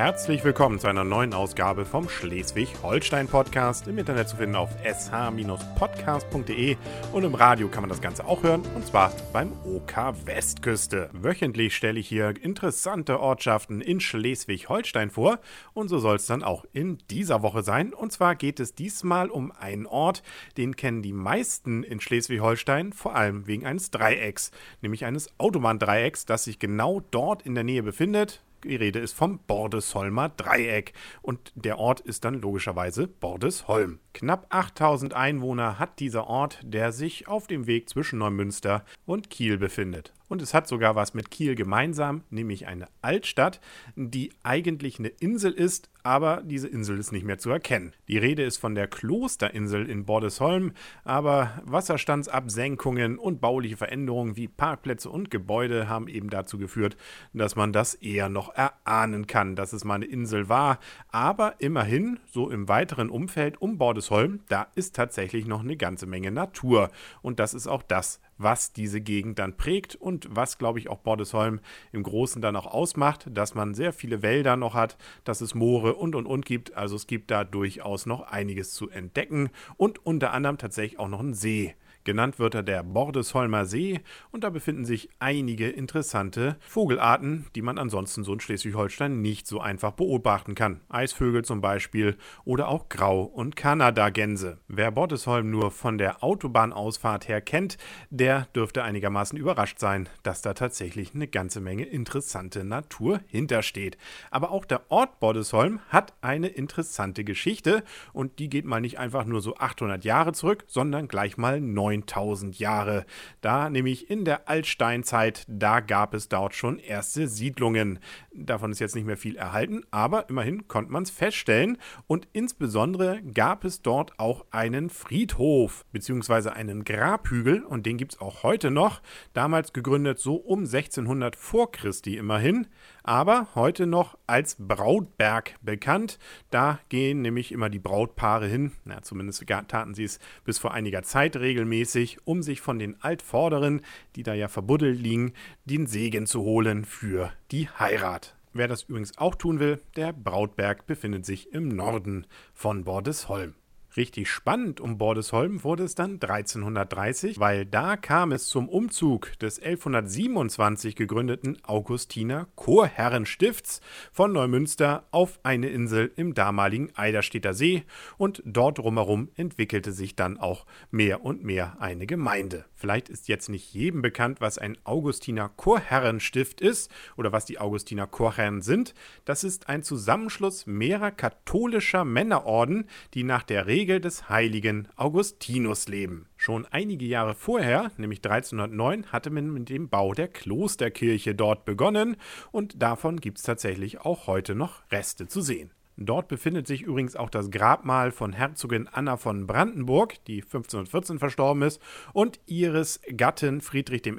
[0.00, 3.86] herzlich willkommen zu einer neuen Ausgabe vom Schleswig-Holstein-Podcast.
[3.86, 6.78] Im Internet zu finden auf sh-podcast.de
[7.12, 11.10] und im Radio kann man das Ganze auch hören und zwar beim OK Westküste.
[11.12, 15.38] Wöchentlich stelle ich hier interessante Ortschaften in Schleswig-Holstein vor
[15.74, 17.92] und so soll es dann auch in dieser Woche sein.
[17.92, 20.22] Und zwar geht es diesmal um einen Ort,
[20.56, 26.44] den kennen die meisten in Schleswig-Holstein, vor allem wegen eines Dreiecks, nämlich eines Autobahndreiecks, das
[26.44, 28.40] sich genau dort in der Nähe befindet.
[28.64, 30.92] Die Rede ist vom Bordesholmer Dreieck
[31.22, 34.00] und der Ort ist dann logischerweise Bordesholm.
[34.12, 39.56] Knapp 8000 Einwohner hat dieser Ort, der sich auf dem Weg zwischen Neumünster und Kiel
[39.56, 40.12] befindet.
[40.30, 43.60] Und es hat sogar was mit Kiel gemeinsam, nämlich eine Altstadt,
[43.96, 47.94] die eigentlich eine Insel ist, aber diese Insel ist nicht mehr zu erkennen.
[48.06, 55.10] Die Rede ist von der Klosterinsel in Bordesholm, aber Wasserstandsabsenkungen und bauliche Veränderungen wie Parkplätze
[55.10, 56.96] und Gebäude haben eben dazu geführt,
[57.32, 60.78] dass man das eher noch erahnen kann, dass es mal eine Insel war.
[61.08, 66.30] Aber immerhin, so im weiteren Umfeld um Bordesholm, da ist tatsächlich noch eine ganze Menge
[66.30, 66.90] Natur.
[67.20, 70.98] Und das ist auch das, was diese Gegend dann prägt und was, glaube ich, auch
[70.98, 71.60] Bordesholm
[71.92, 75.94] im Großen dann auch ausmacht, dass man sehr viele Wälder noch hat, dass es Moore
[75.94, 76.74] und und und gibt.
[76.76, 81.20] Also es gibt da durchaus noch einiges zu entdecken und unter anderem tatsächlich auch noch
[81.20, 81.74] einen See.
[82.04, 87.76] Genannt wird er der Bordesholmer See und da befinden sich einige interessante Vogelarten, die man
[87.76, 90.80] ansonsten so in Schleswig-Holstein nicht so einfach beobachten kann.
[90.88, 94.58] Eisvögel zum Beispiel oder auch Grau- und Kanadagänse.
[94.66, 97.76] Wer Bordesholm nur von der Autobahnausfahrt her kennt,
[98.08, 103.98] der dürfte einigermaßen überrascht sein, dass da tatsächlich eine ganze Menge interessante Natur hintersteht.
[104.30, 109.26] Aber auch der Ort Bordesholm hat eine interessante Geschichte und die geht mal nicht einfach
[109.26, 113.04] nur so 800 Jahre zurück, sondern gleich mal 9 9000 Jahre.
[113.40, 117.98] Da nämlich in der Altsteinzeit, da gab es dort schon erste Siedlungen.
[118.32, 123.20] Davon ist jetzt nicht mehr viel erhalten, aber immerhin konnte man es feststellen und insbesondere
[123.22, 126.50] gab es dort auch einen Friedhof bzw.
[126.50, 129.02] einen Grabhügel und den gibt es auch heute noch.
[129.32, 132.66] Damals gegründet so um 1600 vor Christi immerhin
[133.02, 136.18] aber heute noch als Brautberg bekannt.
[136.50, 141.02] Da gehen nämlich immer die Brautpaare hin, na, zumindest taten sie es bis vor einiger
[141.02, 143.82] Zeit regelmäßig, um sich von den Altvorderen,
[144.16, 145.32] die da ja verbuddelt liegen,
[145.64, 148.36] den Segen zu holen für die Heirat.
[148.52, 153.54] Wer das übrigens auch tun will, der Brautberg befindet sich im Norden von Bordesholm.
[153.96, 159.58] Richtig spannend um Bordesholm wurde es dann 1330, weil da kam es zum Umzug des
[159.58, 163.80] 1127 gegründeten Augustiner Chorherrenstifts
[164.12, 167.82] von Neumünster auf eine Insel im damaligen Eiderstedter See
[168.16, 172.66] und dort drumherum entwickelte sich dann auch mehr und mehr eine Gemeinde.
[172.80, 178.06] Vielleicht ist jetzt nicht jedem bekannt, was ein Augustiner Chorherrenstift ist oder was die Augustiner
[178.06, 178.94] Chorherren sind.
[179.26, 186.26] Das ist ein Zusammenschluss mehrerer katholischer Männerorden, die nach der Regel des heiligen Augustinus leben.
[186.38, 192.16] Schon einige Jahre vorher, nämlich 1309, hatte man mit dem Bau der Klosterkirche dort begonnen
[192.50, 195.70] und davon gibt es tatsächlich auch heute noch Reste zu sehen.
[196.02, 201.60] Dort befindet sich übrigens auch das Grabmal von Herzogin Anna von Brandenburg, die 1514 verstorben
[201.60, 201.78] ist,
[202.14, 204.12] und ihres Gatten Friedrich I.,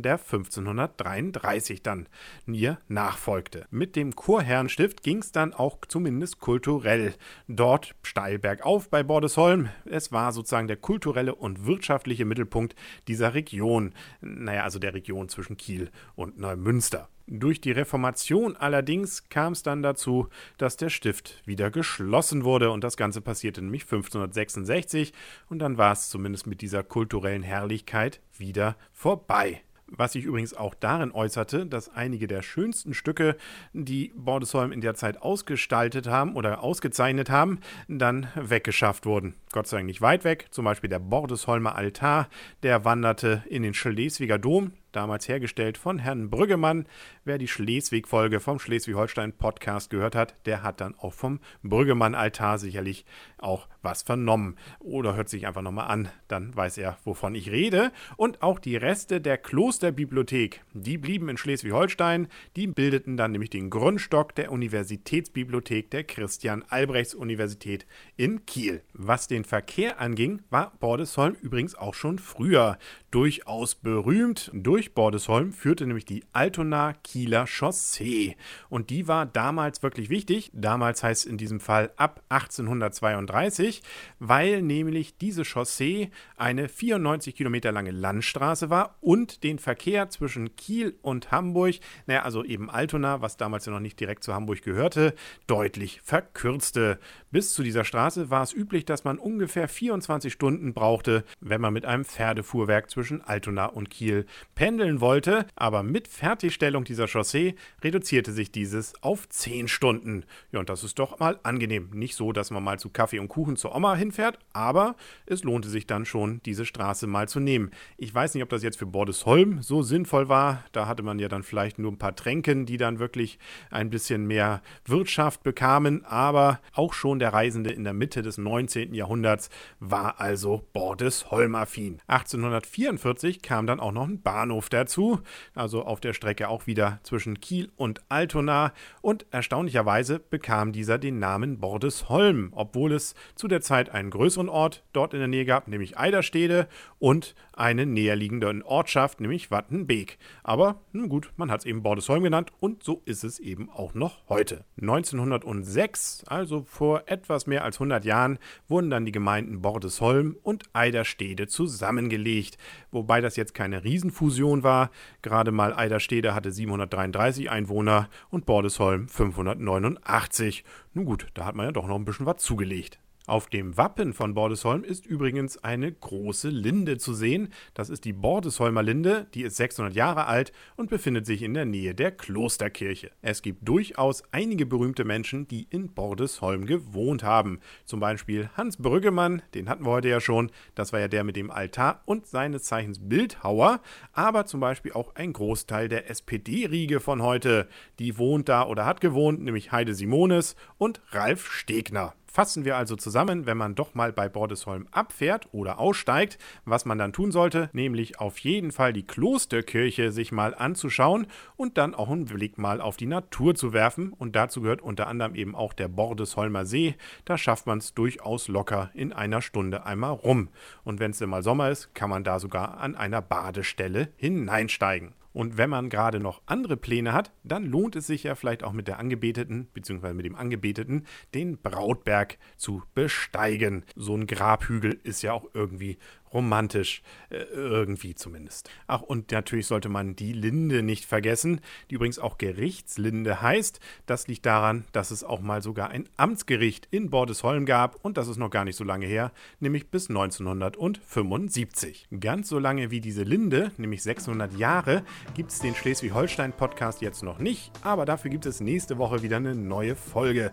[0.00, 2.08] der 1533 dann
[2.46, 3.66] ihr nachfolgte.
[3.70, 7.12] Mit dem Chorherrenstift ging es dann auch zumindest kulturell
[7.48, 9.68] dort steil bergauf bei Bordesholm.
[9.84, 12.74] Es war sozusagen der kulturelle und wirtschaftliche Mittelpunkt
[13.08, 13.92] dieser Region,
[14.22, 17.10] naja, also der Region zwischen Kiel und Neumünster.
[17.28, 20.28] Durch die Reformation allerdings kam es dann dazu,
[20.58, 22.70] dass der Stift wieder geschlossen wurde.
[22.70, 25.12] Und das Ganze passierte nämlich 1566
[25.48, 29.62] und dann war es zumindest mit dieser kulturellen Herrlichkeit wieder vorbei.
[29.88, 33.36] Was sich übrigens auch darin äußerte, dass einige der schönsten Stücke,
[33.72, 39.34] die Bordesholm in der Zeit ausgestaltet haben oder ausgezeichnet haben, dann weggeschafft wurden.
[39.52, 42.28] Gott sei Dank nicht weit weg, zum Beispiel der Bordesholmer Altar,
[42.64, 46.86] der wanderte in den Schleswiger Dom, damals hergestellt von Herrn Brüggemann.
[47.24, 53.04] Wer die Schleswig-Folge vom Schleswig-Holstein-Podcast gehört hat, der hat dann auch vom Brüggemann-Altar sicherlich
[53.38, 54.56] auch was vernommen.
[54.80, 57.92] Oder hört sich einfach nochmal an, dann weiß er, wovon ich rede.
[58.16, 62.28] Und auch die Reste der Klosterbibliothek, die blieben in Schleswig-Holstein.
[62.56, 67.86] Die bildeten dann nämlich den Grundstock der Universitätsbibliothek der Christian-Albrechts-Universität
[68.16, 68.82] in Kiel.
[68.92, 72.78] Was den Verkehr anging, war Bordesholm übrigens auch schon früher
[73.10, 78.36] durchaus berühmt durch durch Bordesholm führte nämlich die Altona-Kieler Chaussee.
[78.68, 80.50] Und die war damals wirklich wichtig.
[80.54, 83.82] Damals heißt in diesem Fall ab 1832,
[84.20, 90.96] weil nämlich diese Chaussee eine 94 Kilometer lange Landstraße war und den Verkehr zwischen Kiel
[91.02, 95.14] und Hamburg, naja, also eben Altona, was damals ja noch nicht direkt zu Hamburg gehörte,
[95.46, 96.98] deutlich verkürzte.
[97.30, 101.72] Bis zu dieser Straße war es üblich, dass man ungefähr 24 Stunden brauchte, wenn man
[101.72, 104.26] mit einem Pferdefuhrwerk zwischen Altona und Kiel
[104.66, 105.46] pendeln wollte.
[105.54, 107.54] Aber mit Fertigstellung dieser Chaussee
[107.84, 110.24] reduzierte sich dieses auf 10 Stunden.
[110.50, 111.90] Ja, und das ist doch mal angenehm.
[111.94, 115.68] Nicht so, dass man mal zu Kaffee und Kuchen zur Oma hinfährt, aber es lohnte
[115.68, 117.70] sich dann schon, diese Straße mal zu nehmen.
[117.96, 120.64] Ich weiß nicht, ob das jetzt für Bordesholm so sinnvoll war.
[120.72, 123.38] Da hatte man ja dann vielleicht nur ein paar Tränken, die dann wirklich
[123.70, 128.94] ein bisschen mehr Wirtschaft bekamen, aber auch schon der Reisende in der Mitte des 19.
[128.94, 129.48] Jahrhunderts
[129.78, 132.00] war also Bordesholm-affin.
[132.08, 135.20] 1844 kam dann auch noch ein Bahnhof dazu,
[135.54, 138.72] also auf der Strecke auch wieder zwischen Kiel und Altona.
[139.02, 144.82] Und erstaunlicherweise bekam dieser den Namen Bordesholm, obwohl es zu der Zeit einen größeren Ort
[144.92, 146.68] dort in der Nähe gab, nämlich Eiderstede
[146.98, 150.18] und eine näherliegende Ortschaft, nämlich Wattenbeek.
[150.44, 153.94] Aber nun gut, man hat es eben Bordesholm genannt und so ist es eben auch
[153.94, 154.64] noch heute.
[154.80, 158.38] 1906, also vor etwas mehr als 100 Jahren,
[158.68, 162.58] wurden dann die Gemeinden Bordesholm und Eiderstede zusammengelegt,
[162.90, 164.90] wobei das jetzt keine Riesenfusion war.
[165.22, 170.64] Gerade mal Eiderstede hatte 733 Einwohner und Bordesholm 589.
[170.92, 173.00] Nun gut, da hat man ja doch noch ein bisschen was zugelegt.
[173.26, 177.48] Auf dem Wappen von Bordesholm ist übrigens eine große Linde zu sehen.
[177.74, 181.64] Das ist die Bordesholmer Linde, die ist 600 Jahre alt und befindet sich in der
[181.64, 183.10] Nähe der Klosterkirche.
[183.22, 187.58] Es gibt durchaus einige berühmte Menschen, die in Bordesholm gewohnt haben.
[187.84, 191.34] Zum Beispiel Hans Brüggemann, den hatten wir heute ja schon, das war ja der mit
[191.34, 193.80] dem Altar und seines Zeichens Bildhauer,
[194.12, 197.66] aber zum Beispiel auch ein Großteil der SPD-Riege von heute.
[197.98, 202.14] Die wohnt da oder hat gewohnt, nämlich Heide Simones und Ralf Stegner.
[202.36, 206.36] Fassen wir also zusammen, wenn man doch mal bei Bordesholm abfährt oder aussteigt,
[206.66, 211.78] was man dann tun sollte, nämlich auf jeden Fall die Klosterkirche sich mal anzuschauen und
[211.78, 214.12] dann auch einen Blick mal auf die Natur zu werfen.
[214.12, 216.94] Und dazu gehört unter anderem eben auch der Bordesholmer See.
[217.24, 220.50] Da schafft man es durchaus locker in einer Stunde einmal rum.
[220.84, 225.14] Und wenn es mal Sommer ist, kann man da sogar an einer Badestelle hineinsteigen.
[225.36, 228.72] Und wenn man gerade noch andere Pläne hat, dann lohnt es sich ja vielleicht auch
[228.72, 230.14] mit der Angebeteten bzw.
[230.14, 231.04] mit dem Angebeteten
[231.34, 233.84] den Brautberg zu besteigen.
[233.94, 235.98] So ein Grabhügel ist ja auch irgendwie
[236.32, 238.70] romantisch, äh, irgendwie zumindest.
[238.86, 243.80] Ach, und natürlich sollte man die Linde nicht vergessen, die übrigens auch Gerichtslinde heißt.
[244.06, 248.28] Das liegt daran, dass es auch mal sogar ein Amtsgericht in Bordesholm gab und das
[248.28, 252.08] ist noch gar nicht so lange her, nämlich bis 1975.
[252.20, 257.38] Ganz so lange wie diese Linde, nämlich 600 Jahre, gibt es den Schleswig-Holstein-Podcast jetzt noch
[257.38, 260.52] nicht, aber dafür gibt es nächste Woche wieder eine neue Folge.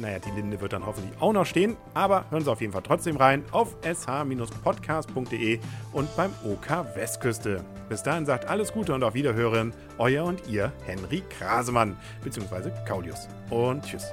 [0.00, 2.82] Naja, die Linde wird dann hoffentlich auch noch stehen, aber hören Sie auf jeden Fall
[2.82, 5.60] trotzdem rein auf sh-podcast www.westwestküste.de
[5.92, 7.64] und beim OK Westküste.
[7.88, 12.70] Bis dahin sagt alles Gute und auf Wiederhören, euer und ihr Henry Krasemann bzw.
[12.86, 13.28] Kaulius.
[13.50, 14.06] Und tschüss.